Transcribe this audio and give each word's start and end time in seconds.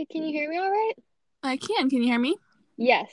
Hi, 0.00 0.06
can 0.10 0.22
you 0.22 0.32
hear 0.32 0.48
me 0.48 0.56
all 0.56 0.70
right? 0.70 0.94
I 1.42 1.58
can. 1.58 1.90
Can 1.90 1.98
you 1.98 2.08
hear 2.08 2.18
me? 2.18 2.34
Yes. 2.78 3.12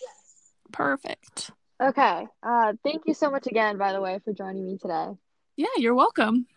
Perfect. 0.71 1.51
Okay. 1.83 2.25
Uh, 2.41 2.73
thank 2.81 3.01
you 3.05 3.13
so 3.13 3.29
much 3.29 3.45
again, 3.45 3.77
by 3.77 3.91
the 3.91 3.99
way, 3.99 4.21
for 4.23 4.31
joining 4.31 4.65
me 4.65 4.77
today. 4.77 5.09
Yeah, 5.57 5.67
you're 5.75 5.95
welcome. 5.95 6.47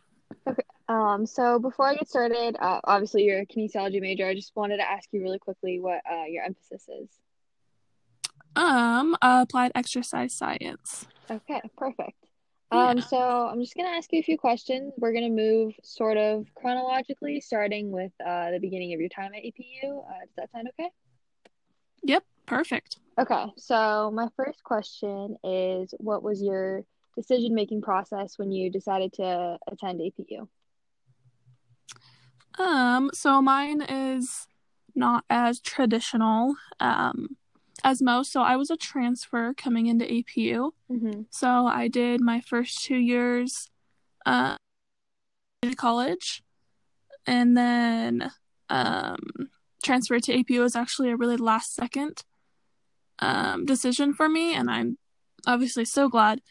Okay. 0.46 0.62
Um, 0.88 1.26
so 1.26 1.58
before 1.58 1.88
I 1.88 1.96
get 1.96 2.08
started, 2.08 2.56
uh, 2.60 2.80
obviously 2.84 3.24
you're 3.24 3.40
a 3.40 3.46
kinesiology 3.46 4.00
major. 4.00 4.24
I 4.24 4.36
just 4.36 4.54
wanted 4.54 4.76
to 4.76 4.88
ask 4.88 5.08
you 5.10 5.20
really 5.20 5.40
quickly 5.40 5.80
what 5.80 6.00
uh, 6.08 6.26
your 6.28 6.44
emphasis 6.44 6.88
is. 6.88 7.08
Um, 8.54 9.16
applied 9.20 9.72
exercise 9.74 10.32
science. 10.32 11.08
Okay, 11.28 11.60
perfect. 11.76 12.29
Yeah. 12.72 12.90
Um, 12.90 13.00
so 13.00 13.18
I'm 13.18 13.60
just 13.60 13.74
gonna 13.74 13.88
ask 13.88 14.12
you 14.12 14.20
a 14.20 14.22
few 14.22 14.38
questions. 14.38 14.92
We're 14.96 15.12
gonna 15.12 15.28
move 15.28 15.74
sort 15.82 16.16
of 16.16 16.46
chronologically, 16.54 17.40
starting 17.40 17.90
with 17.90 18.12
uh, 18.24 18.52
the 18.52 18.58
beginning 18.60 18.94
of 18.94 19.00
your 19.00 19.08
time 19.08 19.32
at 19.34 19.42
APU. 19.42 19.84
Uh, 19.84 20.20
does 20.26 20.34
that 20.36 20.52
sound 20.52 20.68
okay? 20.68 20.90
Yep, 22.02 22.24
perfect. 22.46 22.98
Okay, 23.18 23.46
so 23.56 24.10
my 24.14 24.28
first 24.36 24.62
question 24.62 25.36
is 25.42 25.92
what 25.98 26.22
was 26.22 26.40
your 26.40 26.84
decision 27.16 27.54
making 27.54 27.82
process 27.82 28.38
when 28.38 28.50
you 28.52 28.70
decided 28.70 29.12
to 29.14 29.58
attend 29.70 30.00
APU? 30.00 30.48
Um, 32.58 33.10
so 33.12 33.42
mine 33.42 33.82
is 33.82 34.46
not 34.94 35.24
as 35.30 35.60
traditional 35.60 36.56
um 36.80 37.36
as 37.84 38.02
most. 38.02 38.32
So 38.32 38.42
I 38.42 38.56
was 38.56 38.70
a 38.70 38.76
transfer 38.76 39.54
coming 39.54 39.86
into 39.86 40.04
APU. 40.04 40.72
Mm-hmm. 40.90 41.22
So 41.30 41.66
I 41.66 41.88
did 41.88 42.20
my 42.20 42.40
first 42.40 42.82
two 42.84 42.96
years 42.96 43.68
uh 44.26 44.56
in 45.62 45.74
college 45.74 46.42
and 47.26 47.56
then 47.56 48.30
um 48.68 49.18
transfer 49.82 50.20
to 50.20 50.32
APU 50.32 50.60
was 50.60 50.76
actually 50.76 51.10
a 51.10 51.16
really 51.16 51.38
last 51.38 51.74
second 51.74 52.22
um 53.20 53.64
decision 53.64 54.12
for 54.12 54.28
me 54.28 54.54
and 54.54 54.70
I'm 54.70 54.98
obviously 55.46 55.84
so 55.84 56.08
glad 56.08 56.42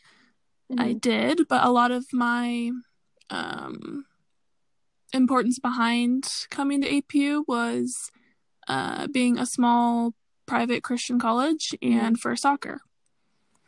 I 0.78 0.94
did, 0.94 1.48
but 1.48 1.64
a 1.66 1.72
lot 1.72 1.92
of 1.92 2.06
my 2.14 2.72
um 3.30 4.06
importance 5.14 5.58
behind 5.59 6.28
coming 6.52 6.81
to 6.81 7.02
APU 7.02 7.44
was 7.48 8.12
uh 8.68 9.08
being 9.08 9.38
a 9.38 9.46
small 9.46 10.14
private 10.50 10.83
Christian 10.83 11.19
college 11.19 11.75
and 11.81 12.19
for 12.19 12.36
soccer. 12.36 12.81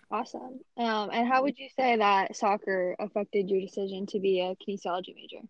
Awesome. 0.10 0.60
Um, 0.78 1.10
and 1.14 1.28
how 1.28 1.44
would 1.44 1.58
you 1.58 1.70
say 1.78 1.96
that 1.96 2.36
soccer 2.36 2.96
affected 3.00 3.50
your 3.50 3.62
decision 3.62 4.06
to 4.08 4.20
be 4.20 4.42
a 4.42 4.56
kinesiology 4.56 5.16
major? 5.16 5.46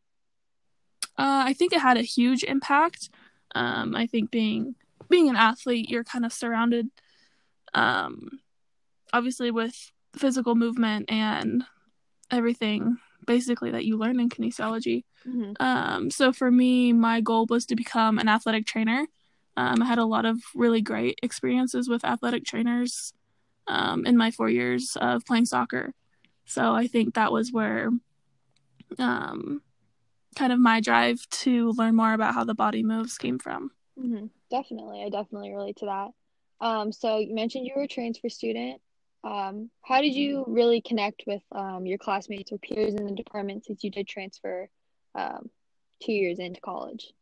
Uh, 1.18 1.44
I 1.48 1.54
think 1.54 1.74
it 1.74 1.80
had 1.80 1.98
a 1.98 2.04
huge 2.04 2.44
impact. 2.44 3.10
Um, 3.56 3.96
I 3.96 4.06
think 4.06 4.30
being 4.30 4.76
being 5.10 5.30
an 5.30 5.36
athlete, 5.36 5.90
you're 5.90 6.04
kind 6.04 6.26
of 6.26 6.32
surrounded, 6.32 6.88
um, 7.74 8.40
obviously 9.12 9.52
with 9.52 9.92
physical 10.16 10.56
movement 10.56 11.12
and 11.12 11.64
everything 12.30 12.98
basically 13.26 13.72
that 13.72 13.86
you 13.86 13.98
learn 13.98 14.20
in 14.20 14.30
kinesiology. 14.30 15.04
Mm-hmm. 15.28 15.54
Um, 15.60 16.12
so 16.12 16.32
for 16.32 16.50
me, 16.50 16.94
my 16.94 17.22
goal 17.22 17.46
was 17.50 17.66
to 17.68 17.76
become 17.76 18.20
an 18.20 18.28
athletic 18.28 18.66
trainer. 18.66 19.06
Um, 19.58 19.82
I 19.82 19.86
had 19.86 19.98
a 19.98 20.06
lot 20.06 20.26
of 20.26 20.40
really 20.56 20.82
great 20.82 21.20
experiences 21.22 21.90
with 21.90 22.06
athletic 22.06 22.46
trainers 22.46 23.14
um, 23.68 24.06
in 24.06 24.18
my 24.18 24.32
four 24.32 24.50
years 24.50 24.98
of 25.00 25.26
playing 25.26 25.46
soccer. 25.46 25.94
So 26.46 26.74
I 26.74 26.88
think 26.88 27.16
that 27.16 27.32
was 27.32 27.52
where 27.52 27.90
um, 28.98 29.62
kind 30.36 30.54
of 30.54 30.60
my 30.60 30.80
drive 30.80 31.28
to 31.30 31.72
learn 31.74 31.96
more 31.96 32.14
about 32.14 32.34
how 32.34 32.44
the 32.44 32.54
body 32.54 32.84
moves 32.84 33.18
came 33.18 33.40
from. 33.40 33.72
Mm-hmm. 34.00 34.28
Definitely. 34.50 35.04
I 35.04 35.10
definitely 35.10 35.54
relate 35.54 35.78
to 35.78 35.86
that. 35.86 36.66
Um, 36.66 36.92
so 36.92 37.18
you 37.18 37.34
mentioned 37.34 37.66
you 37.66 37.74
were 37.76 37.84
a 37.84 37.88
transfer 37.88 38.30
student. 38.30 38.82
Um, 39.24 39.70
how 39.84 40.02
did 40.02 40.14
you 40.14 40.44
really 40.48 40.82
connect 40.82 41.24
with 41.28 41.44
um, 41.52 41.86
your 41.86 41.98
classmates 41.98 42.52
or 42.52 42.58
peers 42.58 42.94
in 42.94 43.06
the 43.06 43.14
department 43.14 43.66
since 43.66 43.84
you 43.84 43.92
did 43.92 44.08
transfer 44.08 44.70
um, 45.16 45.50
two 46.02 46.14
years 46.14 46.40
into 46.40 46.62
college? 46.62 47.14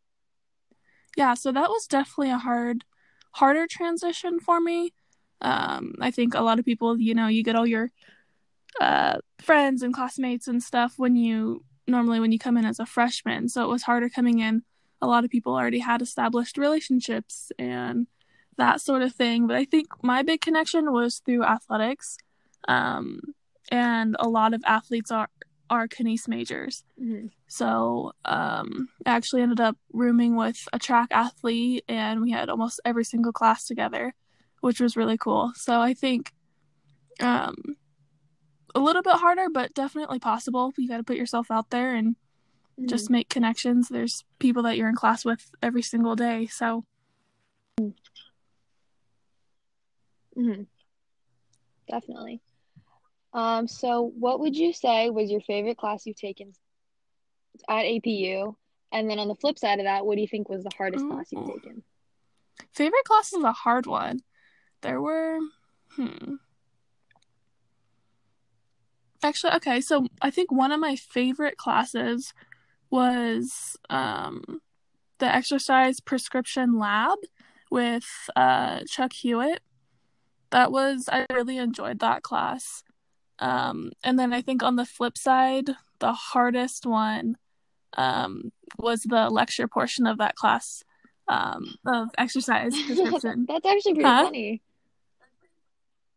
Yeah, 1.17 1.33
so 1.33 1.51
that 1.51 1.69
was 1.69 1.87
definitely 1.87 2.31
a 2.31 2.37
hard, 2.37 2.85
harder 3.31 3.67
transition 3.67 4.39
for 4.39 4.59
me. 4.59 4.93
Um, 5.41 5.95
I 6.01 6.11
think 6.11 6.33
a 6.33 6.41
lot 6.41 6.59
of 6.59 6.65
people, 6.65 6.99
you 6.99 7.13
know, 7.13 7.27
you 7.27 7.43
get 7.43 7.55
all 7.55 7.67
your 7.67 7.91
uh, 8.79 9.17
friends 9.39 9.81
and 9.81 9.93
classmates 9.93 10.47
and 10.47 10.61
stuff 10.61 10.93
when 10.97 11.15
you 11.15 11.63
normally 11.87 12.19
when 12.19 12.31
you 12.31 12.39
come 12.39 12.57
in 12.57 12.65
as 12.65 12.79
a 12.79 12.85
freshman. 12.85 13.49
So 13.49 13.63
it 13.63 13.69
was 13.69 13.83
harder 13.83 14.09
coming 14.09 14.39
in. 14.39 14.63
A 15.01 15.07
lot 15.07 15.23
of 15.23 15.31
people 15.31 15.55
already 15.55 15.79
had 15.79 16.01
established 16.01 16.57
relationships 16.57 17.51
and 17.57 18.07
that 18.57 18.81
sort 18.81 19.01
of 19.01 19.13
thing. 19.13 19.47
But 19.47 19.55
I 19.55 19.65
think 19.65 19.87
my 20.03 20.21
big 20.21 20.41
connection 20.41 20.91
was 20.91 21.19
through 21.19 21.43
athletics. 21.43 22.17
Um, 22.67 23.21
and 23.71 24.15
a 24.19 24.27
lot 24.27 24.53
of 24.53 24.61
athletes 24.65 25.11
are 25.11 25.29
are 25.69 25.87
kines 25.87 26.27
majors. 26.27 26.83
Mm-hmm. 27.01 27.27
So 27.47 28.13
um, 28.25 28.89
I 29.05 29.11
actually 29.11 29.41
ended 29.41 29.59
up 29.59 29.77
rooming 29.93 30.35
with 30.35 30.67
a 30.73 30.79
track 30.79 31.09
athlete, 31.11 31.83
and 31.87 32.21
we 32.21 32.31
had 32.31 32.49
almost 32.49 32.79
every 32.85 33.03
single 33.03 33.31
class 33.31 33.65
together, 33.65 34.13
which 34.61 34.79
was 34.79 34.95
really 34.97 35.17
cool. 35.17 35.51
So 35.55 35.79
I 35.81 35.93
think 35.93 36.31
um, 37.19 37.55
a 38.75 38.79
little 38.79 39.01
bit 39.01 39.15
harder, 39.15 39.47
but 39.51 39.73
definitely 39.73 40.19
possible. 40.19 40.73
You 40.77 40.87
got 40.87 40.97
to 40.97 41.03
put 41.03 41.17
yourself 41.17 41.51
out 41.51 41.69
there 41.69 41.93
and 41.95 42.15
Mm-hmm. 42.79 42.87
just 42.87 43.09
make 43.09 43.27
connections. 43.27 43.89
There's 43.89 44.23
people 44.39 44.63
that 44.63 44.77
you're 44.77 44.87
in 44.87 44.95
class 44.95 45.25
with 45.25 45.51
every 45.61 45.81
single 45.81 46.15
day. 46.15 46.45
So 46.47 46.85
Mm-hmm. 50.37 50.61
Definitely. 51.89 52.39
Um, 53.33 53.67
so 53.67 54.11
what 54.17 54.39
would 54.39 54.55
you 54.55 54.73
say 54.73 55.09
was 55.09 55.29
your 55.29 55.41
favorite 55.41 55.77
class 55.77 56.05
you've 56.05 56.19
taken 56.19 56.53
at 57.69 57.85
APU? 57.85 58.55
And 58.91 59.09
then 59.09 59.19
on 59.19 59.27
the 59.27 59.35
flip 59.35 59.59
side 59.59 59.79
of 59.79 59.85
that, 59.85 60.05
what 60.05 60.15
do 60.15 60.21
you 60.21 60.27
think 60.27 60.49
was 60.49 60.63
the 60.63 60.71
hardest 60.75 61.07
class 61.07 61.27
you've 61.31 61.45
taken? 61.45 61.83
favorite 62.73 63.05
class 63.05 63.33
is 63.33 63.43
a 63.43 63.51
hard 63.51 63.85
one. 63.85 64.19
There 64.81 65.01
were, 65.01 65.39
hmm. 65.95 66.35
Actually, 69.21 69.53
okay, 69.53 69.81
so 69.81 70.07
I 70.21 70.31
think 70.31 70.51
one 70.51 70.71
of 70.71 70.79
my 70.79 70.95
favorite 70.95 71.57
classes 71.57 72.33
was 72.89 73.75
um, 73.89 74.61
the 75.19 75.33
exercise 75.33 75.99
prescription 75.99 76.79
lab 76.79 77.17
with 77.69 78.07
uh, 78.35 78.81
Chuck 78.87 79.11
Hewitt. 79.13 79.61
That 80.51 80.71
was, 80.71 81.09
I 81.11 81.25
really 81.33 81.57
enjoyed 81.57 81.99
that 81.99 82.23
class. 82.23 82.83
Um, 83.39 83.91
and 84.03 84.19
then 84.19 84.33
I 84.33 84.41
think 84.41 84.63
on 84.63 84.75
the 84.75 84.85
flip 84.85 85.17
side, 85.17 85.69
the 85.99 86.13
hardest 86.13 86.85
one 86.85 87.37
um, 87.97 88.51
was 88.77 89.03
the 89.03 89.29
lecture 89.29 89.67
portion 89.67 90.05
of 90.05 90.17
that 90.17 90.35
class 90.35 90.83
um, 91.27 91.75
of 91.85 92.09
exercise 92.17 92.73
prescription. 92.85 93.45
That's 93.47 93.65
actually 93.65 93.95
pretty 93.95 94.09
Huh? 94.09 94.25
funny. 94.25 94.61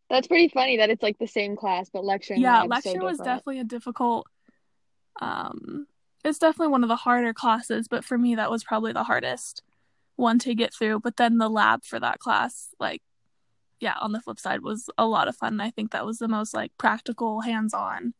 That's 0.09 0.27
pretty 0.27 0.49
funny 0.49 0.77
that 0.77 0.89
it's 0.89 1.01
like 1.01 1.17
the 1.17 1.27
same 1.27 1.55
class, 1.55 1.89
but 1.89 2.03
lecture 2.03 2.35
yeah, 2.35 2.59
is 2.59 2.63
so 2.63 2.67
lecture 2.67 3.03
was 3.03 3.17
definitely 3.17 3.59
a 3.59 3.63
difficult. 3.63 4.27
Um, 5.21 5.87
it's 6.23 6.39
definitely 6.39 6.71
one 6.71 6.83
of 6.83 6.89
the 6.89 6.95
harder 6.95 7.33
classes, 7.33 7.87
but 7.87 8.05
for 8.05 8.17
me, 8.17 8.35
that 8.35 8.51
was 8.51 8.63
probably 8.63 8.93
the 8.93 9.03
hardest 9.03 9.63
one 10.15 10.39
to 10.39 10.53
get 10.53 10.73
through. 10.73 10.99
But 10.99 11.17
then 11.17 11.37
the 11.37 11.49
lab 11.49 11.83
for 11.83 11.99
that 11.99 12.19
class, 12.19 12.69
like, 12.79 13.01
yeah, 13.83 13.95
on 14.01 14.13
the 14.13 14.21
flip 14.21 14.39
side, 14.39 14.61
was 14.63 14.89
a 14.97 15.05
lot 15.05 15.27
of 15.27 15.35
fun. 15.35 15.59
I 15.59 15.69
think 15.69 15.91
that 15.91 16.05
was 16.05 16.17
the 16.17 16.29
most 16.29 16.53
like 16.53 16.71
practical, 16.77 17.41
hands-on, 17.41 18.13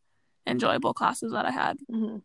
enjoyable 0.46 0.92
classes 0.92 1.32
that 1.32 1.46
I 1.46 1.50
had. 1.50 1.78
Mhm. 1.90 2.20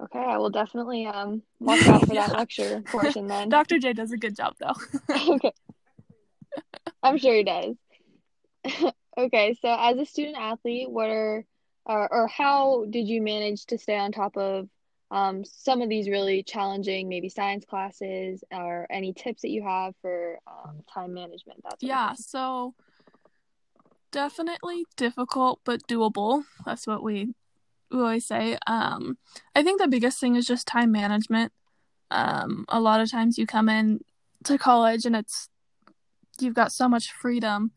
Okay, 0.00 0.18
I 0.18 0.36
will 0.38 0.50
definitely 0.50 1.06
um 1.06 1.42
watch 1.60 1.86
out 1.86 2.00
for 2.00 2.06
that 2.14 2.30
Yeah. 2.30 2.38
lecture 2.38 2.82
portion 2.86 3.26
then. 3.32 3.48
Dr. 3.48 3.78
J 3.78 3.92
does 3.92 4.12
a 4.12 4.16
good 4.16 4.36
job 4.36 4.54
though. 4.60 4.74
Okay. 5.34 5.52
I'm 7.02 7.16
sure 7.16 7.34
he 7.34 7.44
does. 7.44 7.76
Okay, 9.16 9.54
so 9.62 9.68
as 9.78 9.96
a 9.98 10.04
student 10.04 10.36
athlete, 10.36 10.90
what 10.90 11.10
are 11.10 11.44
or, 11.86 12.12
or 12.12 12.26
how 12.26 12.84
did 12.90 13.06
you 13.08 13.22
manage 13.22 13.66
to 13.66 13.78
stay 13.78 13.96
on 13.96 14.10
top 14.12 14.36
of 14.36 14.68
um, 15.10 15.44
some 15.44 15.80
of 15.80 15.88
these 15.88 16.08
really 16.08 16.42
challenging, 16.42 17.08
maybe 17.08 17.28
science 17.28 17.64
classes, 17.64 18.44
or 18.52 18.86
any 18.90 19.12
tips 19.12 19.42
that 19.42 19.50
you 19.50 19.62
have 19.62 19.94
for 20.02 20.38
um, 20.46 20.82
time 20.92 21.14
management? 21.14 21.60
that's 21.62 21.82
yeah, 21.82 22.12
so 22.14 22.74
definitely 24.10 24.84
difficult 24.96 25.60
but 25.64 25.86
doable. 25.86 26.44
That's 26.66 26.86
what 26.86 27.02
we 27.02 27.34
we 27.90 27.98
always 27.98 28.26
say. 28.26 28.58
Um, 28.66 29.16
I 29.54 29.62
think 29.62 29.80
the 29.80 29.88
biggest 29.88 30.20
thing 30.20 30.36
is 30.36 30.46
just 30.46 30.66
time 30.66 30.92
management. 30.92 31.52
Um, 32.10 32.64
a 32.68 32.80
lot 32.80 33.00
of 33.00 33.10
times 33.10 33.38
you 33.38 33.46
come 33.46 33.68
in 33.68 34.00
to 34.44 34.58
college 34.58 35.04
and 35.04 35.16
it's 35.16 35.48
you've 36.40 36.54
got 36.54 36.72
so 36.72 36.88
much 36.88 37.12
freedom. 37.12 37.72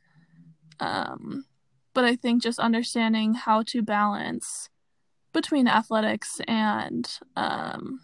Um, 0.80 1.46
but 1.94 2.04
I 2.04 2.16
think 2.16 2.42
just 2.42 2.60
understanding 2.60 3.36
how 3.36 3.64
to 3.64 3.82
balance 3.82 4.70
between 5.34 5.68
athletics 5.68 6.42
and 6.48 7.10
um, 7.36 8.02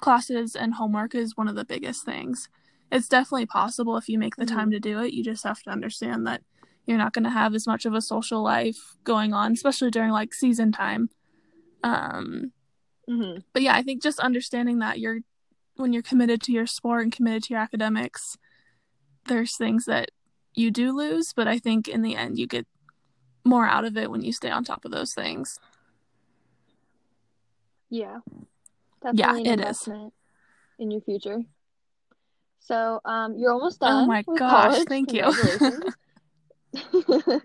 classes 0.00 0.54
and 0.54 0.74
homework 0.74 1.14
is 1.14 1.36
one 1.36 1.48
of 1.48 1.54
the 1.54 1.64
biggest 1.64 2.04
things. 2.04 2.48
It's 2.92 3.08
definitely 3.08 3.46
possible 3.46 3.96
if 3.96 4.08
you 4.08 4.18
make 4.18 4.36
the 4.36 4.44
Mhm. 4.44 4.54
time 4.54 4.70
to 4.70 4.80
do 4.80 5.00
it. 5.00 5.12
You 5.12 5.24
just 5.24 5.44
have 5.44 5.62
to 5.64 5.70
understand 5.70 6.26
that 6.26 6.42
you're 6.86 6.98
not 6.98 7.12
going 7.12 7.24
to 7.24 7.30
have 7.30 7.54
as 7.54 7.66
much 7.66 7.84
of 7.84 7.94
a 7.94 8.00
social 8.00 8.42
life 8.42 8.96
going 9.04 9.32
on, 9.32 9.52
especially 9.52 9.90
during 9.90 10.10
like 10.12 10.32
season 10.34 10.70
time. 10.70 11.10
Um, 11.82 12.52
hmm 13.08 13.38
but 13.52 13.62
yeah, 13.62 13.74
I 13.74 13.82
think 13.82 14.02
just 14.02 14.20
understanding 14.20 14.78
that 14.80 14.98
you're 14.98 15.20
when 15.76 15.92
you're 15.92 16.02
committed 16.02 16.42
to 16.42 16.52
your 16.52 16.66
sport 16.66 17.02
and 17.02 17.12
committed 17.12 17.42
to 17.44 17.54
your 17.54 17.62
academics, 17.62 18.36
there's 19.26 19.56
things 19.56 19.84
that 19.84 20.10
you 20.54 20.70
do 20.70 20.96
lose, 20.96 21.32
but 21.32 21.46
I 21.46 21.58
think 21.58 21.86
in 21.86 22.02
the 22.02 22.16
end 22.16 22.38
you 22.38 22.46
get 22.46 22.66
more 23.44 23.66
out 23.66 23.84
of 23.84 23.96
it 23.96 24.10
when 24.10 24.22
you 24.22 24.32
stay 24.32 24.50
on 24.50 24.64
top 24.64 24.84
of 24.84 24.90
those 24.90 25.12
things. 25.14 25.58
Yeah. 27.90 28.18
Yeah, 29.12 29.32
Definitely 29.32 29.50
an 29.52 29.60
it 29.60 29.68
is. 29.68 29.88
in 30.78 30.90
your 30.90 31.00
future. 31.02 31.40
So, 32.60 33.00
um, 33.04 33.36
you're 33.38 33.52
almost 33.52 33.80
done. 33.80 34.04
Oh 34.04 34.06
my 34.06 34.22
gosh, 34.22 34.38
college. 34.38 34.88
thank 34.88 35.12
you. 35.12 35.32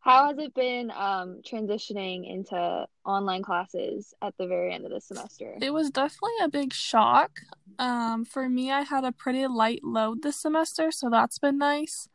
How 0.00 0.28
has 0.28 0.36
it 0.38 0.52
been 0.54 0.90
um 0.90 1.40
transitioning 1.42 2.30
into 2.30 2.86
online 3.06 3.42
classes 3.42 4.12
at 4.20 4.34
the 4.38 4.46
very 4.46 4.72
end 4.74 4.84
of 4.84 4.90
the 4.90 5.00
semester? 5.00 5.56
It 5.62 5.72
was 5.72 5.90
definitely 5.90 6.32
a 6.42 6.48
big 6.48 6.74
shock. 6.74 7.30
Um, 7.78 8.24
for 8.26 8.48
me, 8.48 8.70
I 8.70 8.82
had 8.82 9.04
a 9.04 9.12
pretty 9.12 9.46
light 9.46 9.80
load 9.82 10.22
this 10.22 10.36
semester, 10.36 10.90
so 10.90 11.08
that's 11.08 11.38
been 11.38 11.56
nice. 11.56 12.08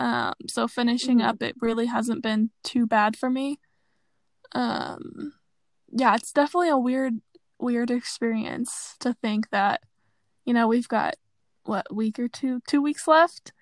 Um, 0.00 0.32
so 0.48 0.66
finishing 0.66 1.18
Mhm. 1.18 1.24
up, 1.24 1.40
it 1.42 1.54
really 1.60 1.86
hasn't 1.86 2.20
been 2.22 2.50
too 2.64 2.84
bad 2.86 3.16
for 3.16 3.30
me. 3.30 3.60
Um, 4.52 5.34
yeah, 5.96 6.14
it's 6.16 6.32
definitely 6.32 6.68
a 6.70 6.76
weird, 6.76 7.20
weird 7.58 7.90
experience 7.90 8.96
to 9.00 9.14
think 9.14 9.50
that, 9.50 9.80
you 10.44 10.52
know, 10.52 10.66
we've 10.66 10.88
got 10.88 11.14
what 11.64 11.94
week 11.94 12.18
or 12.18 12.28
two, 12.28 12.60
two 12.66 12.82
weeks 12.82 13.06
left, 13.06 13.52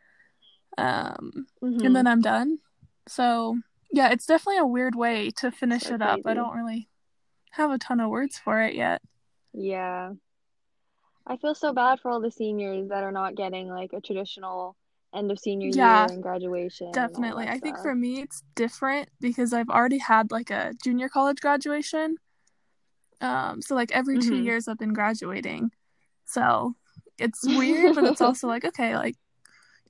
um, 0.79 1.47
Mhm. 1.63 1.85
and 1.85 1.95
then 1.95 2.07
I'm 2.07 2.23
done. 2.23 2.59
So 3.07 3.59
yeah, 3.93 4.11
it's 4.11 4.27
definitely 4.27 4.59
a 4.59 4.67
weird 4.67 4.95
way 4.95 5.31
to 5.37 5.51
finish 5.51 5.83
So 5.85 5.95
it 5.95 6.03
up. 6.03 6.21
I 6.25 6.33
don't 6.35 6.57
really 6.57 6.89
have 7.51 7.71
a 7.71 7.79
ton 7.79 8.01
of 8.01 8.09
words 8.09 8.39
for 8.39 8.63
it 8.63 8.75
yet. 8.75 9.03
Yeah. 9.53 10.15
I 11.27 11.37
feel 11.37 11.55
so 11.55 11.73
bad 11.75 12.01
for 12.01 12.11
all 12.11 12.21
the 12.21 12.31
seniors 12.31 12.89
that 12.89 13.05
are 13.05 13.13
not 13.13 13.35
getting 13.35 13.69
like 13.69 13.93
a 13.93 14.01
traditional 14.01 14.75
end 15.15 15.31
of 15.31 15.39
senior 15.39 15.69
Yeah, 15.69 16.05
year 16.05 16.15
and 16.15 16.23
graduation 16.23 16.93
Definitely. 16.93 17.45
that 17.47 17.55
I 17.55 17.59
think 17.59 17.79
for 17.79 17.95
me 17.95 18.21
it's 18.21 18.43
different 18.55 19.09
because 19.21 19.53
I've 19.53 19.69
already 19.71 19.99
had 19.99 20.31
like 20.31 20.51
a 20.51 20.75
junior 20.83 21.09
college 21.09 21.41
graduation. 21.41 22.17
Um, 23.21 23.63
so 23.63 23.75
like 23.75 23.93
every 23.93 24.19
two 24.19 24.37
Mhm. 24.37 24.45
years 24.45 24.69
I've 24.69 24.79
been 24.79 24.93
graduating. 24.93 25.71
So 26.25 26.75
it's 27.19 27.43
weird, 27.49 27.95
but 27.95 28.05
it's 28.07 28.21
also 28.21 28.49
like, 28.49 28.65
okay, 28.65 28.97
like, 28.97 29.17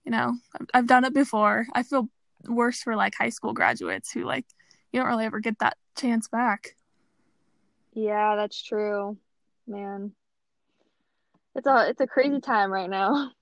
you 0.04 0.12
know, 0.12 0.34
I've, 0.60 0.66
I've 0.74 0.86
done 0.86 1.04
it 1.04 1.14
before. 1.14 1.66
I 1.72 1.82
feel 1.82 2.08
worse 2.48 2.82
for 2.82 2.96
like 2.96 3.14
high 3.14 3.28
school 3.30 3.52
graduates 3.52 4.10
who 4.12 4.24
like 4.24 4.46
you 4.92 5.00
don't 5.00 5.08
really 5.08 5.24
ever 5.24 5.40
get 5.40 5.58
that 5.60 5.76
chance 5.96 6.28
back. 6.28 6.76
Yeah, 7.94 8.36
that's 8.36 8.62
true. 8.62 9.16
Man. 9.66 10.12
It's 11.54 11.66
a 11.66 11.88
it's 11.88 12.00
a 12.00 12.06
crazy 12.06 12.40
time 12.40 12.70
right 12.72 12.90
now. 12.90 13.30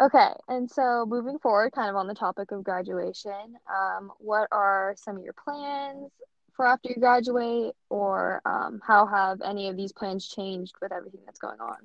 Okay, 0.00 0.28
and 0.46 0.70
so 0.70 1.04
moving 1.08 1.38
forward, 1.38 1.72
kind 1.72 1.90
of 1.90 1.96
on 1.96 2.06
the 2.06 2.14
topic 2.14 2.52
of 2.52 2.62
graduation, 2.62 3.56
um, 3.68 4.12
what 4.18 4.48
are 4.52 4.94
some 4.96 5.16
of 5.16 5.24
your 5.24 5.32
plans 5.32 6.12
for 6.54 6.66
after 6.66 6.90
you 6.90 6.96
graduate, 6.96 7.74
or 7.90 8.40
um, 8.46 8.80
how 8.84 9.06
have 9.06 9.40
any 9.42 9.68
of 9.68 9.76
these 9.76 9.92
plans 9.92 10.28
changed 10.28 10.74
with 10.80 10.92
everything 10.92 11.20
that's 11.26 11.40
going 11.40 11.60
on? 11.60 11.76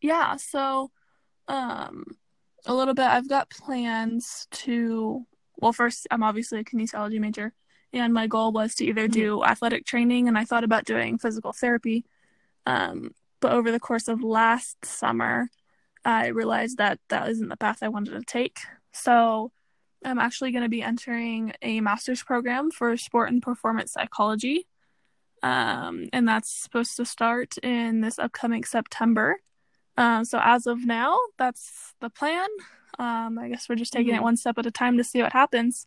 Yeah, 0.00 0.36
so 0.36 0.90
um 1.48 2.04
a 2.66 2.74
little 2.74 2.94
bit 2.94 3.06
I've 3.06 3.28
got 3.28 3.50
plans 3.50 4.46
to 4.50 5.24
well 5.56 5.72
first 5.72 6.06
I'm 6.10 6.22
obviously 6.22 6.60
a 6.60 6.64
kinesiology 6.64 7.18
major 7.18 7.54
and 7.92 8.12
my 8.12 8.26
goal 8.26 8.52
was 8.52 8.74
to 8.76 8.84
either 8.84 9.08
do 9.08 9.42
athletic 9.42 9.86
training 9.86 10.28
and 10.28 10.36
I 10.36 10.44
thought 10.44 10.64
about 10.64 10.84
doing 10.84 11.18
physical 11.18 11.52
therapy. 11.52 12.04
Um 12.66 13.12
but 13.40 13.52
over 13.52 13.72
the 13.72 13.80
course 13.80 14.08
of 14.08 14.22
last 14.22 14.84
summer 14.84 15.48
I 16.08 16.28
realized 16.28 16.78
that 16.78 17.00
that 17.10 17.28
isn't 17.28 17.48
the 17.48 17.56
path 17.58 17.82
I 17.82 17.88
wanted 17.88 18.12
to 18.12 18.22
take. 18.22 18.60
So 18.94 19.52
I'm 20.02 20.18
actually 20.18 20.52
going 20.52 20.62
to 20.62 20.68
be 20.70 20.80
entering 20.82 21.52
a 21.60 21.82
master's 21.82 22.22
program 22.22 22.70
for 22.70 22.96
sport 22.96 23.30
and 23.30 23.42
performance 23.42 23.92
psychology. 23.92 24.66
Um, 25.42 26.08
and 26.14 26.26
that's 26.26 26.50
supposed 26.50 26.96
to 26.96 27.04
start 27.04 27.58
in 27.58 28.00
this 28.00 28.18
upcoming 28.18 28.64
September. 28.64 29.36
Um, 29.98 30.24
so 30.24 30.40
as 30.42 30.66
of 30.66 30.86
now, 30.86 31.18
that's 31.36 31.92
the 32.00 32.08
plan. 32.08 32.48
Um, 32.98 33.38
I 33.38 33.50
guess 33.50 33.68
we're 33.68 33.76
just 33.76 33.92
taking 33.92 34.14
it 34.14 34.20
Mhm. 34.20 34.22
one 34.22 34.36
step 34.38 34.56
at 34.56 34.64
a 34.64 34.70
time 34.70 34.96
to 34.96 35.04
see 35.04 35.20
what 35.20 35.34
happens. 35.34 35.86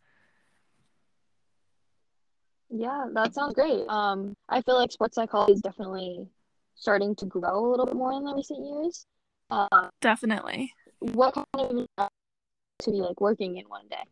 Yeah, 2.70 3.08
that 3.14 3.34
sounds 3.34 3.56
great. 3.56 3.88
Um, 3.90 4.36
I 4.48 4.62
feel 4.62 4.76
like 4.76 4.92
sports 4.92 5.16
psychology 5.16 5.54
is 5.54 5.62
definitely 5.62 6.30
starting 6.76 7.16
to 7.16 7.26
grow 7.26 7.66
a 7.66 7.70
little 7.72 7.88
bit 7.88 7.96
more 7.96 8.14
in 8.14 8.24
the 8.24 8.36
recent 8.36 8.64
years. 8.64 9.08
Uh, 9.52 9.90
Definitely. 10.00 10.74
what 11.00 11.36
kind 11.36 11.88
of 11.98 12.08
to 12.80 12.92
be 12.92 13.02
like 13.02 13.20
working 13.20 13.58
in 13.58 13.66
one 13.66 13.88
day? 13.90 14.04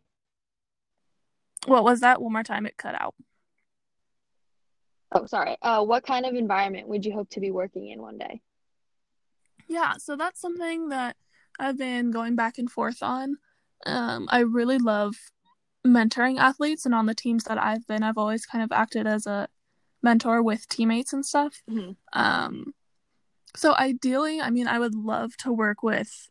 What 1.66 1.82
was 1.82 2.00
that? 2.00 2.20
One 2.20 2.32
more 2.32 2.42
time, 2.42 2.66
it 2.66 2.76
cut 2.76 2.94
out. 2.94 3.14
Oh, 5.12 5.26
sorry. 5.26 5.56
Uh, 5.62 5.82
what 5.82 6.04
kind 6.04 6.24
of 6.26 6.34
environment 6.34 6.86
would 6.88 7.04
you 7.04 7.12
hope 7.12 7.30
to 7.30 7.40
be 7.40 7.50
working 7.50 7.88
in 7.88 8.00
one 8.00 8.18
day? 8.18 8.42
Yeah, 9.66 9.94
so 9.98 10.14
that's 10.14 10.40
something 10.40 10.90
that 10.90 11.16
I've 11.58 11.78
been 11.78 12.10
going 12.10 12.36
back 12.36 12.58
and 12.58 12.70
forth 12.70 13.02
on. 13.02 13.38
Um, 13.86 14.28
I 14.30 14.40
really 14.40 14.78
love 14.78 15.14
mentoring 15.86 16.38
athletes, 16.38 16.84
and 16.84 16.94
on 16.94 17.06
the 17.06 17.14
teams 17.14 17.44
that 17.44 17.58
I've 17.58 17.86
been, 17.86 18.02
I've 18.02 18.18
always 18.18 18.46
kind 18.46 18.62
of 18.62 18.72
acted 18.72 19.06
as 19.06 19.26
a 19.26 19.48
mentor 20.02 20.42
with 20.42 20.68
teammates 20.68 21.12
and 21.12 21.24
stuff. 21.24 21.62
Mhm. 21.68 21.96
Um, 22.12 22.74
so 23.56 23.74
ideally, 23.76 24.40
I 24.40 24.50
mean, 24.50 24.68
I 24.68 24.78
would 24.78 24.94
love 24.94 25.36
to 25.38 25.52
work 25.52 25.82
with, 25.82 26.28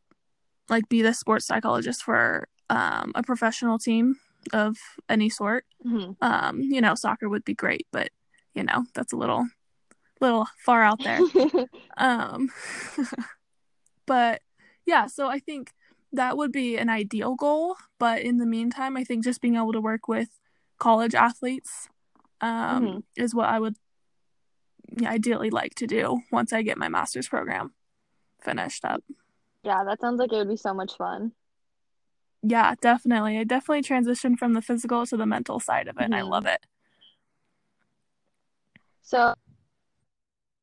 like, 0.69 0.89
be 0.89 1.01
the 1.01 1.13
sports 1.13 1.45
psychologist 1.47 2.03
for 2.03 2.47
um, 2.69 3.11
a 3.15 3.23
professional 3.23 3.79
team 3.79 4.17
of 4.53 4.77
any 5.09 5.29
sort. 5.29 5.65
Mhm. 5.85 6.15
Um, 6.21 6.61
you 6.61 6.81
know, 6.81 6.95
soccer 6.95 7.29
would 7.29 7.45
be 7.45 7.55
great, 7.55 7.87
but 7.91 8.09
you 8.55 8.63
know, 8.63 8.85
that's 8.95 9.13
a 9.13 9.17
little, 9.17 9.47
little 10.21 10.47
far 10.65 10.83
out 10.83 11.03
there. 11.03 11.21
Um, 11.97 12.49
but 14.05 14.41
yeah, 14.85 15.07
so 15.07 15.27
I 15.29 15.39
think 15.39 15.71
that 16.13 16.37
would 16.37 16.51
be 16.51 16.77
an 16.77 16.89
ideal 16.89 17.35
goal. 17.35 17.75
But 17.99 18.21
in 18.21 18.37
the 18.37 18.45
meantime, 18.45 18.97
I 18.97 19.03
think 19.03 19.23
just 19.23 19.41
being 19.41 19.55
able 19.55 19.73
to 19.73 19.81
work 19.81 20.07
with 20.07 20.29
college 20.79 21.15
athletes 21.15 21.89
um, 22.41 22.83
Mhm. 22.83 23.03
is 23.17 23.35
what 23.35 23.49
I 23.49 23.59
would 23.59 23.75
ideally 25.05 25.49
like 25.49 25.75
to 25.75 25.87
do 25.87 26.21
once 26.31 26.53
I 26.53 26.61
get 26.61 26.77
my 26.77 26.89
master's 26.89 27.27
program 27.27 27.73
finished 28.41 28.85
up. 28.85 29.03
Yeah, 29.63 29.83
that 29.83 29.99
sounds 29.99 30.19
like 30.19 30.31
it 30.31 30.37
would 30.37 30.49
be 30.49 30.57
so 30.57 30.73
much 30.73 30.97
fun. 30.97 31.33
Yeah, 32.41 32.75
definitely. 32.81 33.37
I 33.37 33.43
definitely 33.43 33.83
transitioned 33.83 34.37
from 34.37 34.53
the 34.53 34.61
physical 34.61 35.05
to 35.05 35.17
the 35.17 35.25
mental 35.25 35.59
side 35.59 35.87
of 35.87 35.97
it, 35.97 36.03
and 36.03 36.15
I 36.15 36.21
love 36.21 36.45
it. 36.45 36.65
So, 39.01 39.33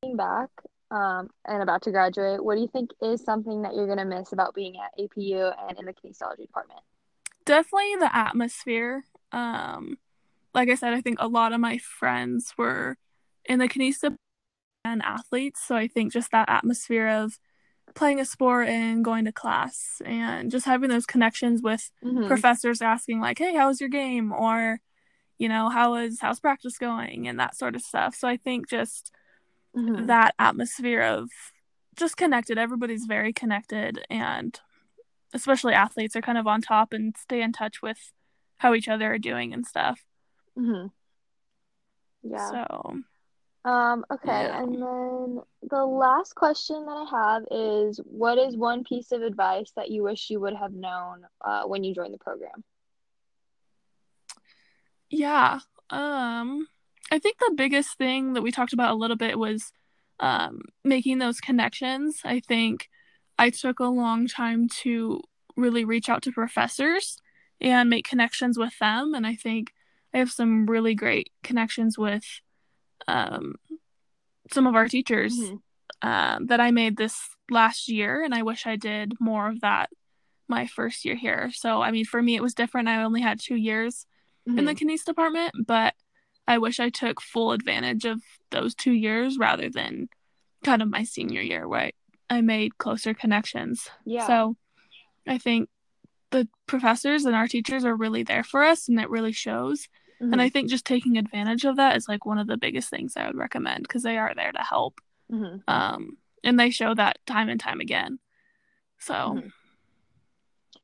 looking 0.02 0.16
back, 0.16 0.48
um, 0.90 1.28
and 1.44 1.62
about 1.62 1.82
to 1.82 1.90
graduate, 1.90 2.42
what 2.42 2.54
do 2.54 2.62
you 2.62 2.68
think 2.68 2.92
is 3.02 3.22
something 3.22 3.62
that 3.62 3.74
you're 3.74 3.88
gonna 3.88 4.04
miss 4.04 4.32
about 4.32 4.54
being 4.54 4.76
at 4.76 4.98
APU 4.98 5.52
and 5.68 5.78
in 5.78 5.84
the 5.84 5.92
kinesiology 5.92 6.46
department? 6.46 6.80
Definitely 7.44 7.96
the 7.96 8.16
atmosphere. 8.16 9.04
Um, 9.32 9.98
like 10.54 10.70
I 10.70 10.74
said, 10.76 10.94
I 10.94 11.02
think 11.02 11.18
a 11.20 11.28
lot 11.28 11.52
of 11.52 11.60
my 11.60 11.76
friends 11.76 12.54
were 12.56 12.96
in 13.48 13.58
the 13.58 13.68
kinesia 13.68 14.16
and 14.84 15.02
athletes, 15.02 15.62
so 15.66 15.76
I 15.76 15.88
think 15.88 16.12
just 16.12 16.30
that 16.32 16.48
atmosphere 16.48 17.08
of 17.08 17.38
playing 17.94 18.20
a 18.20 18.24
sport 18.24 18.68
and 18.68 19.04
going 19.04 19.24
to 19.24 19.32
class 19.32 20.02
and 20.04 20.50
just 20.50 20.66
having 20.66 20.90
those 20.90 21.06
connections 21.06 21.62
with 21.62 21.90
Mhm. 22.04 22.26
professors 22.28 22.82
asking 22.82 23.20
like, 23.20 23.38
"Hey, 23.38 23.54
how 23.54 23.68
was 23.68 23.80
your 23.80 23.88
game?" 23.90 24.32
or 24.32 24.80
you 25.38 25.48
know, 25.48 25.68
"How 25.70 25.92
was 25.92 26.20
how's 26.20 26.40
practice 26.40 26.78
going?" 26.78 27.28
and 27.28 27.38
that 27.40 27.56
sort 27.56 27.74
of 27.76 27.82
stuff. 27.82 28.14
So 28.14 28.28
I 28.28 28.36
think 28.36 28.68
just 28.68 29.12
Mhm. 29.76 30.06
that 30.06 30.34
atmosphere 30.38 31.02
of 31.02 31.30
just 31.96 32.16
connected. 32.16 32.58
Everybody's 32.58 33.06
very 33.06 33.32
connected, 33.32 34.04
and 34.10 34.58
especially 35.34 35.74
athletes 35.74 36.16
are 36.16 36.22
kind 36.22 36.38
of 36.38 36.46
on 36.46 36.60
top 36.62 36.92
and 36.92 37.16
stay 37.16 37.42
in 37.42 37.52
touch 37.52 37.82
with 37.82 38.12
how 38.58 38.74
each 38.74 38.88
other 38.88 39.12
are 39.12 39.18
doing 39.18 39.52
and 39.52 39.66
stuff. 39.66 40.04
Mm-hmm. 40.58 40.88
Yeah. 42.22 42.50
So 42.50 42.98
Um, 43.66 44.06
okay, 44.12 44.48
Yeah. 44.48 44.62
and 44.62 44.74
then 44.80 45.42
the 45.68 45.84
last 45.84 46.34
question 46.36 46.86
that 46.86 46.92
I 46.92 47.04
have 47.10 47.44
is 47.50 48.00
what 48.04 48.38
is 48.38 48.56
one 48.56 48.84
piece 48.84 49.12
of 49.12 49.22
advice 49.22 49.72
that 49.76 49.90
you 49.90 50.04
wish 50.04 50.30
you 50.30 50.40
would 50.40 50.54
have 50.54 50.72
known 50.72 51.26
uh, 51.44 51.64
when 51.64 51.84
you 51.84 51.94
joined 51.94 52.14
the 52.14 52.18
program? 52.18 52.64
yeah, 55.10 55.60
um, 55.90 56.68
I 57.10 57.18
think 57.18 57.38
the 57.38 57.54
biggest 57.56 57.96
thing 57.98 58.32
that 58.34 58.42
we 58.42 58.50
talked 58.50 58.72
about 58.72 58.92
a 58.92 58.98
little 58.98 59.16
bit 59.16 59.38
was 59.38 59.72
um, 60.20 60.62
making 60.84 61.18
those 61.18 61.40
connections. 61.40 62.20
I 62.24 62.40
think 62.40 62.88
I 63.38 63.50
took 63.50 63.80
a 63.80 63.84
long 63.86 64.26
time 64.26 64.68
to 64.82 65.20
really 65.56 65.84
reach 65.84 66.08
out 66.08 66.22
to 66.22 66.32
professors 66.32 67.18
and 67.60 67.88
make 67.88 68.06
connections 68.08 68.58
with 68.58 68.78
them. 68.78 69.14
And 69.14 69.26
I 69.26 69.34
think 69.34 69.72
I 70.12 70.18
have 70.18 70.30
some 70.30 70.66
really 70.66 70.94
great 70.94 71.30
connections 71.42 71.98
with 71.98 72.24
um, 73.08 73.54
some 74.52 74.66
of 74.66 74.74
our 74.74 74.88
teachers 74.88 75.38
mm-hmm. 75.38 75.56
uh, 76.02 76.38
that 76.46 76.60
I 76.60 76.70
made 76.70 76.96
this 76.96 77.18
last 77.50 77.88
year. 77.88 78.22
And 78.22 78.34
I 78.34 78.42
wish 78.42 78.66
I 78.66 78.76
did 78.76 79.14
more 79.20 79.48
of 79.48 79.60
that 79.60 79.90
my 80.48 80.66
first 80.66 81.04
year 81.04 81.16
here. 81.16 81.50
So, 81.52 81.82
I 81.82 81.90
mean, 81.90 82.04
for 82.04 82.22
me, 82.22 82.36
it 82.36 82.42
was 82.42 82.54
different. 82.54 82.88
I 82.88 83.02
only 83.02 83.20
had 83.20 83.40
two 83.40 83.56
years 83.56 84.06
mm-hmm. 84.48 84.58
in 84.58 84.64
the 84.64 84.74
mm-hmm. 84.74 84.88
kines 84.88 85.04
department, 85.04 85.54
but 85.66 85.94
I 86.46 86.58
wish 86.58 86.78
I 86.78 86.90
took 86.90 87.20
full 87.20 87.52
advantage 87.52 88.04
of 88.04 88.20
those 88.50 88.74
two 88.74 88.92
years 88.92 89.38
rather 89.38 89.68
than 89.68 90.08
kind 90.64 90.82
of 90.82 90.90
my 90.90 91.04
senior 91.04 91.40
year 91.40 91.68
where 91.68 91.80
I, 91.80 91.92
I 92.30 92.40
made 92.40 92.78
closer 92.78 93.14
connections. 93.14 93.88
Yeah. 94.04 94.26
So 94.26 94.56
I 95.26 95.38
think 95.38 95.68
the 96.30 96.48
professors 96.66 97.24
and 97.24 97.34
our 97.34 97.48
teachers 97.48 97.84
are 97.84 97.94
really 97.94 98.22
there 98.22 98.44
for 98.44 98.62
us 98.62 98.88
and 98.88 99.00
it 99.00 99.10
really 99.10 99.32
shows. 99.32 99.88
Mm-hmm. 100.20 100.32
And 100.32 100.42
I 100.42 100.48
think 100.48 100.70
just 100.70 100.84
taking 100.84 101.18
advantage 101.18 101.64
of 101.64 101.76
that 101.76 101.96
is 101.96 102.08
like 102.08 102.24
one 102.24 102.38
of 102.38 102.46
the 102.46 102.56
biggest 102.56 102.88
things 102.88 103.16
I 103.16 103.26
would 103.26 103.36
recommend 103.36 103.82
because 103.82 104.02
they 104.02 104.16
are 104.16 104.32
there 104.34 104.52
to 104.52 104.62
help. 104.62 105.00
Mm-hmm. 105.30 105.58
Um, 105.68 106.16
and 106.42 106.58
they 106.58 106.70
show 106.70 106.94
that 106.94 107.18
time 107.26 107.48
and 107.48 107.60
time 107.60 107.80
again. 107.80 108.18
So 108.98 109.14
mm-hmm. 109.14 109.48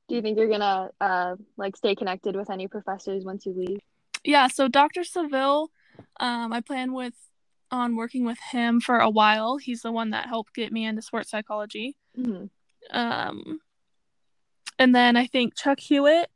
do 0.09 0.15
you 0.15 0.23
think 0.23 0.37
you're 0.37 0.51
gonna 0.51 0.91
uh 1.01 1.37
like 1.57 1.77
stay 1.77 1.95
connected 1.95 2.37
with 2.37 2.51
any 2.51 2.69
professors 2.69 3.25
once 3.25 3.47
you 3.47 3.55
leave? 3.55 3.79
Yeah, 4.25 4.49
so 4.49 4.69
Dr. 4.69 5.03
Seville, 5.05 5.71
um, 6.21 6.53
I 6.53 6.61
plan 6.61 6.93
with 6.93 7.15
on 7.71 7.97
working 7.97 8.25
with 8.25 8.39
him 8.39 8.81
for 8.81 8.99
a 8.99 9.11
while. 9.11 9.57
He's 9.57 9.83
the 9.83 9.93
one 9.93 10.11
that 10.11 10.29
helped 10.29 10.55
get 10.55 10.73
me 10.73 10.85
into 10.85 11.01
sports 11.01 11.31
psychology. 11.31 11.97
Mm-hmm. 12.19 12.45
Um, 12.91 13.61
and 14.79 14.95
then 14.95 15.17
I 15.17 15.27
think 15.27 15.57
Chuck 15.57 15.81
Hewitt. 15.81 16.31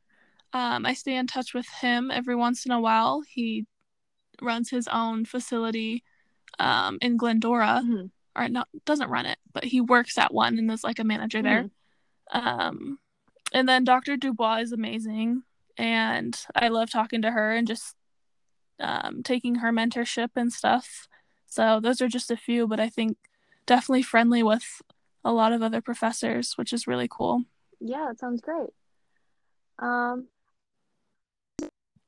Um, 0.57 0.87
I 0.87 0.95
stay 0.95 1.17
in 1.17 1.27
touch 1.27 1.53
with 1.53 1.69
him 1.69 2.11
every 2.11 2.35
once 2.35 2.65
in 2.65 2.73
a 2.73 2.81
while. 2.81 3.21
He 3.21 3.67
runs 4.41 4.71
his 4.71 4.89
own 4.89 5.27
facility 5.27 6.03
um, 6.59 6.97
in 7.03 7.19
Glendora, 7.19 7.83
mm-hmm. 7.85 8.07
or 8.35 8.49
not 8.49 8.67
doesn't 8.87 9.11
run 9.11 9.27
it, 9.27 9.37
but 9.53 9.65
he 9.65 9.83
works 9.83 10.17
at 10.17 10.33
one 10.33 10.59
and 10.59 10.71
is 10.71 10.83
like 10.83 10.99
a 10.99 11.05
manager 11.05 11.43
there. 11.43 11.69
Mm-hmm. 12.33 12.49
Um, 12.49 12.99
and 13.53 13.69
then 13.69 13.85
Dr. 13.85 14.17
Dubois 14.17 14.61
is 14.61 14.73
amazing 14.73 15.43
and 15.77 16.35
I 16.55 16.69
love 16.69 16.91
talking 16.91 17.21
to 17.21 17.31
her 17.31 17.53
and 17.53 17.69
just 17.69 17.95
um, 18.81 19.23
taking 19.23 19.57
her 19.57 19.71
mentorship 19.73 20.31
and 20.37 20.51
stuff. 20.51 21.07
So 21.47 21.81
those 21.81 22.01
are 22.01 22.09
just 22.09 22.31
a 22.31 22.37
few, 22.37 22.67
but 22.67 22.81
I 22.81 22.89
think 22.89 23.19
definitely 23.67 24.05
friendly 24.05 24.43
with 24.43 24.81
a 25.23 25.35
lot 25.35 25.53
of 25.53 25.63
other 25.63 25.83
professors, 25.83 26.55
which 26.57 26.73
is 26.73 26.87
really 26.87 27.09
cool. 27.11 27.43
Yeah, 27.79 28.07
that 28.09 28.19
sounds 28.19 28.41
great. 28.41 28.71
Um, 29.79 30.29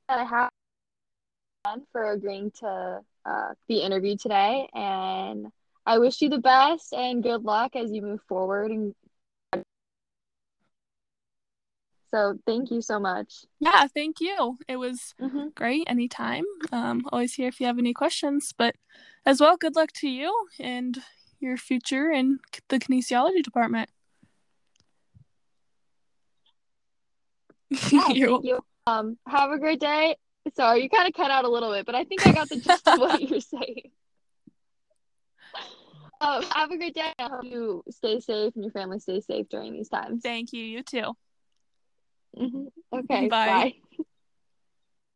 I 0.08 0.24
have 0.24 0.50
for 1.92 2.12
agreeing 2.12 2.50
to 2.60 3.00
uh, 3.24 3.48
be 3.68 3.80
interviewed 3.80 4.20
today, 4.20 4.68
and 4.74 5.48
I 5.84 5.98
wish 5.98 6.20
you 6.20 6.28
the 6.28 6.38
best 6.38 6.92
and 6.92 7.22
good 7.22 7.44
luck 7.44 7.76
as 7.76 7.92
you 7.92 8.02
move 8.02 8.20
forward 8.28 8.70
and 8.70 8.94
So 12.10 12.38
thank 12.46 12.70
you 12.70 12.80
so 12.80 12.98
much. 12.98 13.44
Yeah, 13.60 13.86
thank 13.86 14.16
you. 14.20 14.56
It 14.66 14.76
was 14.76 15.14
mm-hmm. 15.20 15.48
great 15.54 15.84
anytime. 15.86 16.44
Um, 16.72 17.04
always 17.12 17.34
here 17.34 17.48
if 17.48 17.60
you 17.60 17.66
have 17.66 17.78
any 17.78 17.92
questions. 17.92 18.54
But 18.56 18.76
as 19.26 19.40
well, 19.40 19.58
good 19.58 19.76
luck 19.76 19.92
to 19.96 20.08
you 20.08 20.34
and 20.58 20.98
your 21.38 21.58
future 21.58 22.10
in 22.10 22.38
the 22.68 22.78
kinesiology 22.78 23.42
department. 23.42 23.90
Yeah, 27.92 28.00
thank 28.06 28.16
you. 28.16 28.60
Um, 28.88 29.18
have 29.26 29.50
a 29.50 29.58
great 29.58 29.80
day. 29.80 30.16
Sorry, 30.56 30.82
you 30.82 30.88
kind 30.88 31.06
of 31.06 31.12
cut 31.14 31.30
out 31.30 31.44
a 31.44 31.48
little 31.48 31.70
bit, 31.72 31.84
but 31.84 31.94
I 31.94 32.04
think 32.04 32.22
I 32.24 32.32
got 32.32 32.48
the 32.48 32.56
gist 32.56 32.88
of 32.88 32.98
what 32.98 33.20
you're 33.20 33.40
saying. 33.40 33.90
Um, 36.20 36.42
have 36.50 36.72
a 36.72 36.76
great 36.76 36.96
day. 36.96 37.12
I 37.20 37.28
hope 37.28 37.44
you 37.44 37.84
stay 37.90 38.18
safe 38.18 38.52
and 38.56 38.64
your 38.64 38.72
family 38.72 38.98
stays 38.98 39.24
safe 39.24 39.48
during 39.48 39.72
these 39.72 39.88
times. 39.88 40.20
Thank 40.20 40.52
you. 40.52 40.64
You 40.64 40.82
too. 40.82 41.12
Mm-hmm. 42.36 42.64
Okay. 42.92 43.28
Bye. 43.28 43.46
bye. 43.46 44.04